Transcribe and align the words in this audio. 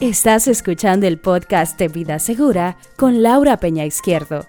Estás 0.00 0.48
escuchando 0.48 1.06
el 1.06 1.18
podcast 1.18 1.78
de 1.78 1.88
Vida 1.88 2.18
Segura 2.18 2.78
con 2.96 3.22
Laura 3.22 3.58
Peña 3.58 3.84
Izquierdo. 3.84 4.46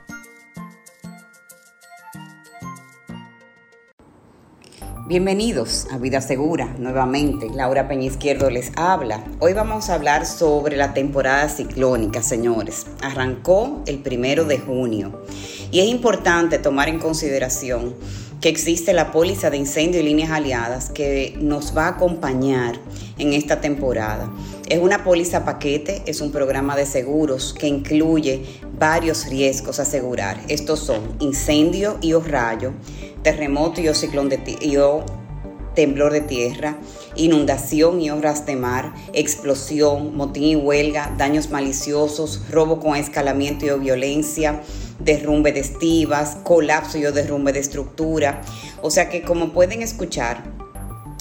Bienvenidos 5.10 5.88
a 5.92 5.98
Vida 5.98 6.22
Segura, 6.22 6.74
nuevamente. 6.80 7.50
Laura 7.54 7.90
Peña 7.90 8.06
Izquierdo 8.06 8.50
les 8.50 8.72
habla. 8.78 9.26
Hoy 9.40 9.52
vamos 9.52 9.90
a 9.90 9.96
hablar 9.96 10.26
sobre 10.26 10.78
la 10.78 10.94
temporada 10.94 11.50
ciclónica, 11.50 12.24
señores. 12.24 12.86
Arrancó 13.02 13.84
el 13.88 14.00
primero 14.00 14.46
de 14.46 14.58
junio 14.58 15.26
y 15.70 15.82
es 15.82 15.88
importante 15.88 16.60
tomar 16.60 16.88
en 16.88 16.98
consideración 16.98 17.94
que 18.40 18.48
existe 18.48 18.94
la 18.94 19.12
póliza 19.12 19.50
de 19.50 19.58
incendio 19.58 20.00
y 20.00 20.04
líneas 20.04 20.32
aliadas 20.32 20.90
que 20.90 21.38
nos 21.42 21.78
va 21.78 21.88
a 21.88 21.90
acompañar 21.90 22.80
en 23.18 23.34
esta 23.34 23.60
temporada. 23.60 24.32
Es 24.72 24.80
una 24.80 25.04
póliza 25.04 25.44
paquete, 25.44 26.02
es 26.06 26.22
un 26.22 26.32
programa 26.32 26.78
de 26.78 26.86
seguros 26.86 27.54
que 27.54 27.68
incluye 27.68 28.46
varios 28.80 29.28
riesgos 29.28 29.80
a 29.80 29.82
asegurar. 29.82 30.40
Estos 30.48 30.80
son 30.80 31.18
incendio 31.20 31.98
y 32.00 32.14
o 32.14 32.22
rayo, 32.22 32.72
terremoto 33.22 33.82
y 33.82 33.90
o 33.90 33.94
ciclón 33.94 34.30
de 34.30 34.40
y 34.62 34.78
o 34.78 35.04
temblor 35.76 36.14
de 36.14 36.22
tierra, 36.22 36.78
inundación 37.18 38.00
y 38.00 38.12
obras 38.12 38.46
de 38.46 38.56
mar, 38.56 38.94
explosión, 39.12 40.16
motín 40.16 40.44
y 40.46 40.56
huelga, 40.56 41.14
daños 41.18 41.50
maliciosos, 41.50 42.42
robo 42.50 42.80
con 42.80 42.96
escalamiento 42.96 43.66
y 43.66 43.72
o 43.72 43.78
violencia, 43.78 44.62
derrumbe 45.00 45.52
de 45.52 45.60
estivas, 45.60 46.38
colapso 46.44 46.98
y 46.98 47.06
o 47.06 47.12
derrumbe 47.12 47.52
de 47.52 47.60
estructura. 47.60 48.40
O 48.82 48.90
sea 48.90 49.10
que 49.10 49.22
como 49.22 49.52
pueden 49.52 49.82
escuchar, 49.82 50.61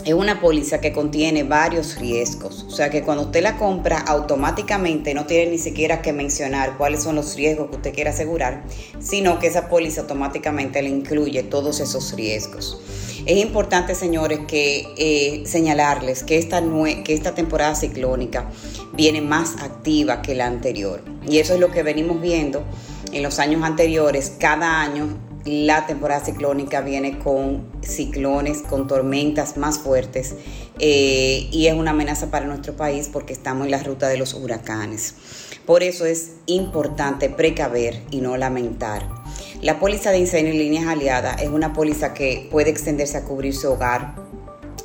es 0.04 0.14
una 0.14 0.40
póliza 0.40 0.80
que 0.80 0.92
contiene 0.92 1.42
varios 1.42 1.98
riesgos. 1.98 2.64
O 2.68 2.70
sea 2.70 2.90
que 2.90 3.02
cuando 3.02 3.24
usted 3.24 3.42
la 3.42 3.56
compra, 3.56 3.98
automáticamente 3.98 5.14
no 5.14 5.26
tiene 5.26 5.50
ni 5.50 5.58
siquiera 5.58 6.00
que 6.00 6.12
mencionar 6.12 6.76
cuáles 6.76 7.02
son 7.02 7.16
los 7.16 7.36
riesgos 7.36 7.70
que 7.70 7.76
usted 7.76 7.94
quiere 7.94 8.10
asegurar, 8.10 8.64
sino 8.98 9.38
que 9.38 9.46
esa 9.46 9.68
póliza 9.68 10.02
automáticamente 10.02 10.82
le 10.82 10.88
incluye 10.88 11.42
todos 11.42 11.80
esos 11.80 12.14
riesgos. 12.14 12.80
Es 13.26 13.38
importante, 13.38 13.94
señores, 13.94 14.40
que 14.48 14.86
eh, 14.96 15.42
señalarles 15.46 16.24
que 16.24 16.38
esta, 16.38 16.62
que 17.04 17.12
esta 17.12 17.34
temporada 17.34 17.74
ciclónica 17.74 18.50
viene 18.94 19.20
más 19.20 19.56
activa 19.62 20.22
que 20.22 20.34
la 20.34 20.46
anterior. 20.46 21.02
Y 21.28 21.38
eso 21.38 21.54
es 21.54 21.60
lo 21.60 21.70
que 21.70 21.82
venimos 21.82 22.20
viendo 22.20 22.64
en 23.12 23.22
los 23.22 23.38
años 23.38 23.62
anteriores. 23.62 24.32
Cada 24.38 24.80
año 24.80 25.29
la 25.44 25.86
temporada 25.86 26.24
ciclónica 26.24 26.80
viene 26.82 27.18
con 27.18 27.66
ciclones, 27.82 28.62
con 28.62 28.86
tormentas 28.86 29.56
más 29.56 29.78
fuertes 29.78 30.34
eh, 30.78 31.48
y 31.50 31.66
es 31.66 31.74
una 31.74 31.92
amenaza 31.92 32.30
para 32.30 32.46
nuestro 32.46 32.74
país 32.74 33.08
porque 33.12 33.32
estamos 33.32 33.64
en 33.64 33.70
la 33.70 33.82
ruta 33.82 34.08
de 34.08 34.18
los 34.18 34.34
huracanes. 34.34 35.14
Por 35.66 35.82
eso 35.82 36.04
es 36.04 36.32
importante 36.46 37.30
precaver 37.30 38.02
y 38.10 38.20
no 38.20 38.36
lamentar. 38.36 39.08
La 39.62 39.78
póliza 39.78 40.10
de 40.10 40.18
incendio 40.18 40.52
en 40.52 40.58
líneas 40.58 40.86
aliadas 40.86 41.40
es 41.40 41.48
una 41.48 41.72
póliza 41.72 42.12
que 42.12 42.48
puede 42.50 42.70
extenderse 42.70 43.18
a 43.18 43.24
cubrir 43.24 43.54
su 43.54 43.70
hogar, 43.70 44.14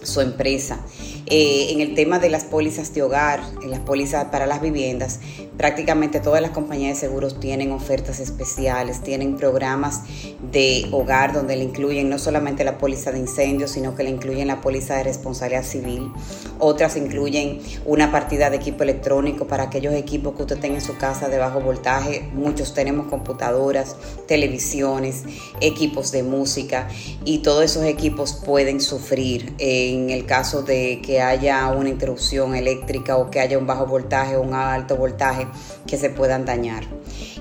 su 0.04 0.22
empresa. 0.22 0.80
Eh, 1.28 1.72
en 1.72 1.81
el 1.81 1.96
tema 1.96 2.19
de 2.19 2.30
las 2.30 2.44
pólizas 2.44 2.94
de 2.94 3.02
hogar, 3.02 3.41
en 3.63 3.72
las 3.72 3.80
pólizas 3.80 4.25
para 4.25 4.46
las 4.46 4.62
viviendas, 4.62 5.19
prácticamente 5.58 6.19
todas 6.19 6.40
las 6.40 6.52
compañías 6.52 7.02
de 7.02 7.08
seguros 7.08 7.40
tienen 7.40 7.72
ofertas 7.72 8.19
especiales, 8.19 9.02
tienen 9.02 9.36
programas 9.36 10.02
de 10.52 10.88
hogar 10.91 11.34
donde 11.34 11.56
le 11.56 11.63
incluyen 11.63 12.09
no 12.09 12.19
solamente 12.19 12.63
la 12.63 12.78
póliza 12.78 13.12
de 13.12 13.19
incendios, 13.19 13.72
sino 13.72 13.96
que 13.96 14.03
le 14.03 14.12
incluyen 14.12 14.47
la 14.47 14.62
póliza 14.62 14.97
de 14.97 15.03
responsabilidad 15.03 15.63
civil. 15.63 16.12
Otras 16.59 16.96
incluyen 16.96 17.59
una 17.86 18.12
partida 18.12 18.52
de 18.52 18.57
equipo 18.57 18.84
electrónico 18.84 19.47
para 19.47 19.63
aquellos 19.63 19.96
equipos 19.96 20.36
que 20.36 20.44
usted 20.44 20.59
tenga 20.59 20.75
en 20.75 20.81
su 20.81 20.96
casa 20.97 21.28
de 21.28 21.40
bajo 21.40 21.59
voltaje. 21.59 22.30
Muchos 22.34 22.75
tenemos 22.75 23.07
computadoras, 23.07 23.96
televisiones, 24.28 25.24
equipos 25.59 26.12
de 26.12 26.22
música 26.22 26.88
y 27.24 27.40
todos 27.40 27.63
esos 27.63 27.86
equipos 27.86 28.34
pueden 28.34 28.80
sufrir 28.80 29.56
en 29.57 30.12
el 30.12 30.28
caso 30.28 30.62
de 30.62 31.02
que 31.02 31.15
haya 31.22 31.68
una 31.72 31.90
interrupción 31.90 32.56
eléctrica 32.56 33.18
o 33.18 33.30
que 33.30 33.40
haya 33.40 33.58
un 33.58 33.68
bajo 33.68 33.86
voltaje 33.86 34.36
o 34.36 34.42
un 34.42 34.53
alto 34.53 34.96
voltaje 34.98 35.48
que 35.88 35.98
se 35.98 36.09
puedan 36.09 36.46
dañar. 36.46 36.84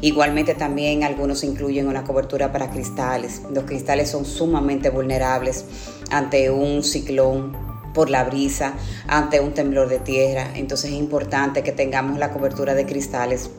Igualmente 0.01 0.55
también 0.55 1.05
algunos 1.05 1.45
incluyen 1.45 1.89
una 1.89 2.05
cobertura 2.05 2.53
para 2.53 2.71
cristales. 2.71 3.43
Los 3.53 3.65
cristales 3.65 4.11
son 4.11 4.25
sumamente 4.25 4.91
vulnerables 4.91 5.65
ante 6.11 6.51
un 6.51 6.83
ciclón 6.83 7.57
por 7.95 8.11
la 8.11 8.25
brisa, 8.25 8.75
ante 9.07 9.41
un 9.41 9.55
temblor 9.55 9.89
de 9.89 10.01
tierra. 10.01 10.51
Entonces 10.55 10.91
es 10.91 10.97
importante 10.97 11.63
que 11.63 11.73
tengamos 11.73 12.19
la 12.19 12.33
cobertura 12.33 12.75
de 12.75 12.85
cristales 12.85 13.51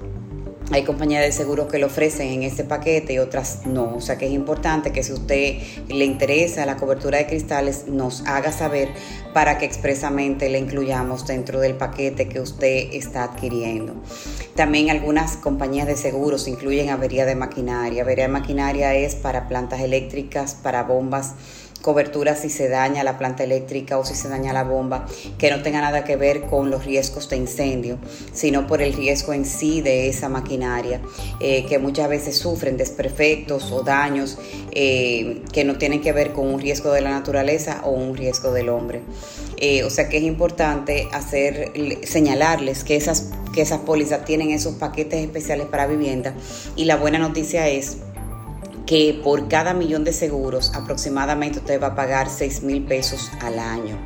hay 0.72 0.84
compañías 0.84 1.22
de 1.22 1.32
seguros 1.32 1.68
que 1.72 1.78
lo 1.78 1.88
ofrecen 1.88 2.28
en 2.30 2.44
este 2.44 2.64
paquete 2.64 3.14
y 3.14 3.20
otras 3.20 3.66
no. 3.66 3.96
O 3.96 4.02
sea 4.02 4.18
que 4.18 4.26
es 4.26 4.32
importante 4.32 4.92
que 4.92 5.04
si 5.04 5.14
usted 5.14 5.58
le 5.88 6.06
interesa 6.06 6.66
la 6.66 6.76
cobertura 6.76 7.20
de 7.20 7.28
cristales, 7.28 7.88
nos 7.88 8.26
haga 8.26 8.52
saber 8.52 8.90
para 9.34 9.58
que 9.58 9.66
expresamente 9.66 10.50
le 10.50 10.58
incluyamos 10.58 11.28
dentro 11.28 11.60
del 11.60 11.76
paquete 11.76 12.28
que 12.28 12.40
usted 12.40 12.94
está 12.94 13.24
adquiriendo. 13.24 13.94
También 14.56 14.90
algunas 14.90 15.38
compañías 15.38 15.88
de 15.88 15.98
seguros 15.98 16.48
incluyen 16.48 16.90
avería 16.90 17.26
de 17.26 17.36
maquinaria. 17.36 18.02
Avería 18.02 18.26
de 18.26 18.34
maquinaria 18.34 18.96
es 18.96 19.16
para 19.16 19.48
plantas 19.48 19.82
eléctricas, 19.82 20.56
para 20.56 20.84
bombas 20.84 21.34
cobertura 21.86 22.36
si 22.36 22.50
se 22.50 22.68
daña 22.68 23.04
la 23.04 23.20
planta 23.20 23.44
eléctrica 23.44 24.00
o 24.00 24.04
si 24.04 24.16
se 24.16 24.28
daña 24.28 24.52
la 24.54 24.64
bomba, 24.64 25.06
que 25.38 25.52
no 25.52 25.62
tenga 25.62 25.82
nada 25.82 26.04
que 26.04 26.16
ver 26.16 26.42
con 26.42 26.72
los 26.72 26.84
riesgos 26.84 27.30
de 27.30 27.38
incendio, 27.38 28.00
sino 28.34 28.66
por 28.66 28.82
el 28.82 28.92
riesgo 28.92 29.34
en 29.34 29.46
sí 29.46 29.82
de 29.82 30.10
esa 30.10 30.28
maquinaria, 30.28 31.00
eh, 31.40 31.64
que 31.68 31.78
muchas 31.78 32.10
veces 32.10 32.40
sufren 32.40 32.76
desperfectos 32.76 33.72
o 33.72 33.84
daños 33.84 34.40
eh, 34.72 35.44
que 35.54 35.64
no 35.64 35.78
tienen 35.78 36.02
que 36.02 36.12
ver 36.12 36.34
con 36.34 36.52
un 36.52 36.60
riesgo 36.60 36.92
de 36.92 37.02
la 37.02 37.12
naturaleza 37.12 37.82
o 37.84 37.92
un 37.92 38.18
riesgo 38.18 38.52
del 38.52 38.70
hombre. 38.70 39.02
Eh, 39.58 39.84
o 39.84 39.92
sea 39.92 40.10
que 40.10 40.18
es 40.18 40.24
importante 40.24 41.08
hacer, 41.14 41.72
señalarles 42.04 42.84
que 42.84 42.96
esas, 42.96 43.30
que 43.54 43.62
esas 43.62 43.82
pólizas 43.82 44.26
tienen 44.26 44.50
esos 44.50 44.74
paquetes 44.74 45.20
especiales 45.20 45.68
para 45.68 45.86
vivienda 45.86 46.34
y 46.76 46.86
la 46.86 46.96
buena 46.96 47.20
noticia 47.20 47.68
es 47.68 47.98
que 48.86 49.20
por 49.24 49.48
cada 49.48 49.74
millón 49.74 50.04
de 50.04 50.14
seguros 50.14 50.72
aproximadamente 50.76 51.60
usted 51.60 51.82
va 51.82 51.88
a 51.88 51.96
pagar 51.96 52.30
6 52.30 52.64
mil 52.64 52.84
pesos 52.84 53.32
al 53.42 53.60
año. 53.60 53.98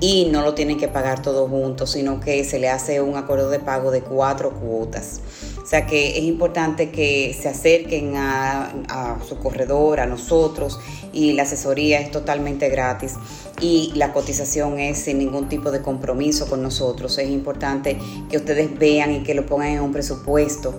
Y 0.00 0.26
no 0.26 0.42
lo 0.42 0.54
tienen 0.54 0.78
que 0.78 0.86
pagar 0.86 1.22
todo 1.22 1.48
junto, 1.48 1.86
sino 1.86 2.20
que 2.20 2.44
se 2.44 2.60
le 2.60 2.68
hace 2.68 3.00
un 3.00 3.16
acuerdo 3.16 3.50
de 3.50 3.58
pago 3.58 3.90
de 3.90 4.00
cuatro 4.00 4.52
cuotas. 4.52 5.20
O 5.60 5.66
sea 5.66 5.86
que 5.86 6.16
es 6.16 6.24
importante 6.24 6.90
que 6.90 7.36
se 7.38 7.48
acerquen 7.48 8.14
a 8.16 9.18
su 9.28 9.38
corredor, 9.38 9.98
a 9.98 10.06
nosotros, 10.06 10.78
y 11.12 11.32
la 11.32 11.42
asesoría 11.42 12.00
es 12.00 12.10
totalmente 12.10 12.68
gratis 12.68 13.14
y 13.60 13.92
la 13.94 14.12
cotización 14.12 14.78
es 14.78 14.98
sin 14.98 15.18
ningún 15.18 15.48
tipo 15.48 15.70
de 15.70 15.82
compromiso 15.82 16.48
con 16.48 16.62
nosotros. 16.62 17.18
Es 17.18 17.28
importante 17.28 17.98
que 18.30 18.36
ustedes 18.36 18.78
vean 18.78 19.12
y 19.12 19.22
que 19.22 19.34
lo 19.34 19.46
pongan 19.46 19.68
en 19.68 19.80
un 19.80 19.92
presupuesto 19.92 20.74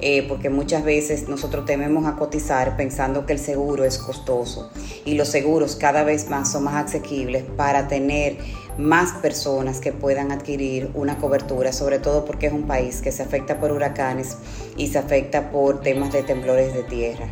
eh, 0.00 0.24
porque 0.28 0.50
muchas 0.50 0.84
veces 0.84 1.28
nosotros 1.28 1.64
tememos 1.64 2.06
a 2.06 2.16
cotizar 2.16 2.76
pensando 2.76 3.26
que 3.26 3.32
el 3.34 3.38
seguro 3.38 3.84
es 3.84 3.98
costoso 3.98 4.70
y 5.04 5.14
los 5.14 5.28
seguros 5.28 5.76
cada 5.76 6.04
vez 6.04 6.28
más 6.28 6.52
son 6.52 6.64
más 6.64 6.86
asequibles 6.86 7.44
para 7.56 7.88
tener 7.88 8.38
más 8.78 9.12
personas 9.12 9.80
que 9.80 9.92
puedan 9.92 10.32
adquirir 10.32 10.90
una 10.94 11.18
cobertura, 11.18 11.72
sobre 11.72 11.98
todo 11.98 12.24
porque 12.24 12.46
es 12.46 12.52
un 12.52 12.66
país 12.66 13.00
que 13.02 13.12
se 13.12 13.22
afecta 13.22 13.60
por 13.60 13.72
huracanes 13.72 14.36
y 14.76 14.88
se 14.88 14.98
afecta 14.98 15.50
por 15.50 15.80
temas 15.80 16.12
de 16.12 16.22
temblores 16.22 16.72
de 16.74 16.82
tierra. 16.82 17.28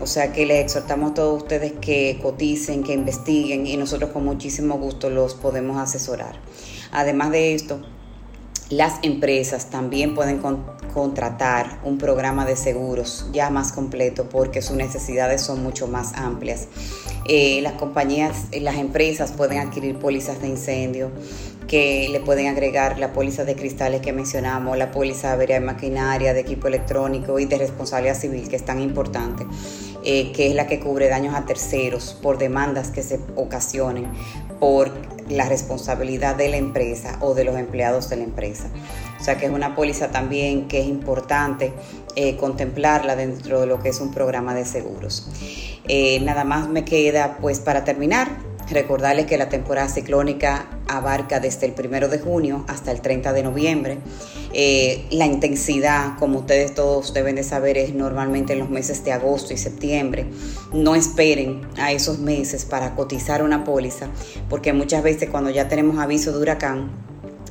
O 0.00 0.06
sea 0.06 0.32
que 0.32 0.46
les 0.46 0.64
exhortamos 0.64 1.12
a 1.12 1.14
todos 1.14 1.42
ustedes 1.42 1.72
que 1.80 2.18
coticen, 2.22 2.82
que 2.82 2.92
investiguen 2.92 3.66
y 3.66 3.76
nosotros 3.76 4.10
con 4.10 4.24
muchísimo 4.24 4.78
gusto 4.78 5.10
los 5.10 5.34
podemos 5.34 5.78
asesorar. 5.78 6.36
Además 6.92 7.30
de 7.30 7.54
esto, 7.54 7.80
las 8.70 8.98
empresas 9.02 9.70
también 9.70 10.14
pueden 10.14 10.40
contratar 10.92 11.78
un 11.84 11.98
programa 11.98 12.44
de 12.44 12.56
seguros 12.56 13.26
ya 13.32 13.48
más 13.50 13.70
completo 13.70 14.28
porque 14.28 14.60
sus 14.60 14.76
necesidades 14.76 15.40
son 15.42 15.62
mucho 15.62 15.86
más 15.86 16.14
amplias. 16.14 16.66
Eh, 17.28 17.60
las 17.62 17.74
compañías, 17.74 18.46
las 18.60 18.76
empresas 18.76 19.32
pueden 19.32 19.58
adquirir 19.58 19.98
pólizas 19.98 20.40
de 20.40 20.48
incendio 20.48 21.10
que 21.66 22.08
le 22.10 22.20
pueden 22.20 22.46
agregar 22.46 22.98
la 22.98 23.12
póliza 23.12 23.44
de 23.44 23.56
cristales 23.56 24.00
que 24.00 24.12
mencionamos, 24.12 24.78
la 24.78 24.90
póliza 24.90 25.28
de 25.28 25.34
avería 25.34 25.60
de 25.60 25.66
maquinaria, 25.66 26.34
de 26.34 26.40
equipo 26.40 26.68
electrónico 26.68 27.38
y 27.38 27.44
de 27.44 27.58
responsabilidad 27.58 28.16
civil, 28.16 28.48
que 28.48 28.56
es 28.56 28.64
tan 28.64 28.80
importante, 28.80 29.46
eh, 30.04 30.32
que 30.32 30.48
es 30.48 30.54
la 30.54 30.66
que 30.68 30.78
cubre 30.78 31.08
daños 31.08 31.34
a 31.34 31.44
terceros 31.44 32.16
por 32.22 32.38
demandas 32.38 32.90
que 32.90 33.02
se 33.02 33.20
ocasionen 33.34 34.06
por 34.58 34.90
la 35.28 35.48
responsabilidad 35.48 36.36
de 36.36 36.48
la 36.48 36.56
empresa 36.56 37.18
o 37.20 37.34
de 37.34 37.44
los 37.44 37.56
empleados 37.56 38.08
de 38.08 38.16
la 38.16 38.24
empresa. 38.24 38.68
O 39.20 39.24
sea 39.24 39.36
que 39.36 39.46
es 39.46 39.52
una 39.52 39.74
póliza 39.74 40.10
también 40.10 40.68
que 40.68 40.80
es 40.80 40.86
importante 40.86 41.72
eh, 42.14 42.36
contemplarla 42.36 43.16
dentro 43.16 43.60
de 43.60 43.66
lo 43.66 43.80
que 43.80 43.88
es 43.88 44.00
un 44.00 44.12
programa 44.12 44.54
de 44.54 44.64
seguros. 44.64 45.28
Eh, 45.88 46.20
nada 46.20 46.44
más 46.44 46.68
me 46.68 46.84
queda 46.84 47.38
pues 47.40 47.60
para 47.60 47.84
terminar 47.84 48.45
recordarles 48.70 49.26
que 49.26 49.38
la 49.38 49.48
temporada 49.48 49.88
ciclónica 49.88 50.68
abarca 50.88 51.40
desde 51.40 51.66
el 51.66 51.72
primero 51.72 52.08
de 52.08 52.18
junio 52.18 52.64
hasta 52.68 52.92
el 52.92 53.00
30 53.00 53.32
de 53.32 53.42
noviembre. 53.42 53.98
Eh, 54.52 55.06
la 55.10 55.26
intensidad, 55.26 56.18
como 56.18 56.40
ustedes 56.40 56.74
todos 56.74 57.12
deben 57.12 57.36
de 57.36 57.42
saber, 57.42 57.76
es 57.76 57.94
normalmente 57.94 58.52
en 58.52 58.60
los 58.60 58.70
meses 58.70 59.04
de 59.04 59.12
agosto 59.12 59.52
y 59.52 59.56
septiembre. 59.56 60.26
No 60.72 60.94
esperen 60.94 61.62
a 61.76 61.92
esos 61.92 62.18
meses 62.18 62.64
para 62.64 62.94
cotizar 62.94 63.42
una 63.42 63.64
póliza, 63.64 64.08
porque 64.48 64.72
muchas 64.72 65.02
veces 65.02 65.28
cuando 65.30 65.50
ya 65.50 65.68
tenemos 65.68 65.98
aviso 65.98 66.32
de 66.32 66.38
huracán, 66.38 67.05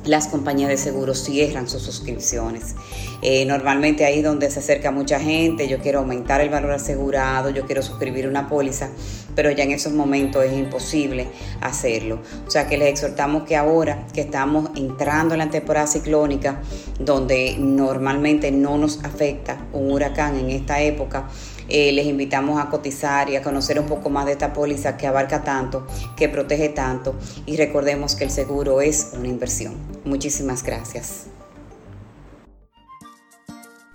las 0.06 0.28
compañías 0.28 0.70
de 0.70 0.76
seguros 0.76 1.22
cierran 1.22 1.68
sus 1.68 1.82
suscripciones. 1.82 2.74
Eh, 3.22 3.44
normalmente 3.44 4.04
ahí 4.04 4.22
donde 4.22 4.50
se 4.50 4.60
acerca 4.60 4.90
mucha 4.90 5.20
gente, 5.20 5.68
yo 5.68 5.78
quiero 5.78 5.98
aumentar 6.00 6.40
el 6.40 6.48
valor 6.48 6.72
asegurado, 6.72 7.50
yo 7.50 7.66
quiero 7.66 7.82
suscribir 7.82 8.28
una 8.28 8.48
póliza, 8.48 8.90
pero 9.34 9.50
ya 9.50 9.64
en 9.64 9.72
esos 9.72 9.92
momentos 9.92 10.44
es 10.44 10.52
imposible 10.52 11.28
hacerlo. 11.60 12.20
O 12.46 12.50
sea 12.50 12.68
que 12.68 12.78
les 12.78 12.88
exhortamos 12.88 13.44
que 13.44 13.56
ahora 13.56 14.06
que 14.12 14.22
estamos 14.22 14.70
entrando 14.76 15.34
en 15.34 15.38
la 15.38 15.50
temporada 15.50 15.86
ciclónica, 15.86 16.60
donde 16.98 17.56
normalmente 17.58 18.50
no 18.52 18.78
nos 18.78 19.04
afecta 19.04 19.66
un 19.72 19.90
huracán 19.90 20.38
en 20.38 20.50
esta 20.50 20.80
época, 20.80 21.28
eh, 21.68 21.92
les 21.92 22.06
invitamos 22.06 22.60
a 22.60 22.68
cotizar 22.68 23.28
y 23.30 23.36
a 23.36 23.42
conocer 23.42 23.78
un 23.80 23.86
poco 23.86 24.10
más 24.10 24.26
de 24.26 24.32
esta 24.32 24.52
póliza 24.52 24.96
que 24.96 25.06
abarca 25.06 25.42
tanto, 25.42 25.86
que 26.16 26.28
protege 26.28 26.68
tanto 26.68 27.14
y 27.46 27.56
recordemos 27.56 28.14
que 28.14 28.24
el 28.24 28.30
seguro 28.30 28.80
es 28.80 29.12
una 29.16 29.28
inversión. 29.28 29.74
Muchísimas 30.04 30.62
gracias. 30.62 31.26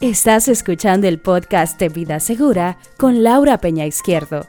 Estás 0.01 0.47
escuchando 0.47 1.07
el 1.07 1.19
podcast 1.19 1.79
de 1.79 1.89
Vida 1.89 2.19
Segura 2.19 2.79
con 2.97 3.23
Laura 3.23 3.59
Peña 3.59 3.85
Izquierdo. 3.85 4.47